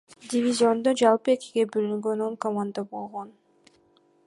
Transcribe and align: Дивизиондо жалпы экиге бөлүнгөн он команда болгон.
Дивизиондо 0.31 0.93
жалпы 1.01 1.33
экиге 1.35 1.65
бөлүнгөн 1.75 2.25
он 2.31 2.41
команда 2.47 2.87
болгон. 2.95 3.31